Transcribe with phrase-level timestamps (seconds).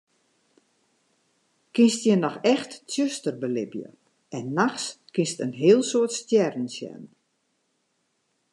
[1.73, 3.87] Kinst hjir noch echt tsjuster belibje
[4.37, 4.85] en nachts
[5.15, 7.03] kinst in heel soad stjerren sjen.